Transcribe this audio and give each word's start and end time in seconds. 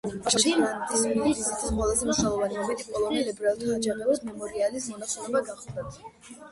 ვარშავაში 0.11 0.53
ბრანდტის 0.61 1.03
ვიზიტის 1.25 1.59
ყველაზე 1.75 2.07
მნიშვნელოვანი 2.09 2.57
მომენტი 2.63 2.87
პოლონელ 2.95 3.31
ებრაელთა 3.35 3.77
აჯანყების 3.79 4.27
მემორიალის 4.33 4.93
მონახულება 4.97 5.45
გახლდათ. 5.55 6.05